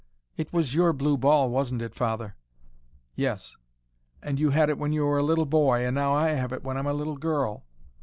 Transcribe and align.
"It 0.35 0.51
was 0.51 0.73
your 0.73 0.93
blue 0.93 1.15
ball, 1.15 1.51
wasn't 1.51 1.83
it, 1.83 1.93
father?" 1.93 2.35
"Yes." 3.15 3.55
"And 4.23 4.39
you 4.39 4.49
had 4.49 4.67
it 4.67 4.79
when 4.79 4.91
you 4.91 5.05
were 5.05 5.19
a 5.19 5.23
little 5.23 5.45
boy, 5.45 5.85
and 5.85 5.93
now 5.93 6.11
I 6.15 6.29
have 6.29 6.51
it 6.51 6.63
when 6.63 6.75
I'm 6.75 6.87
a 6.87 6.93
little 6.93 7.17
girl." 7.17 7.65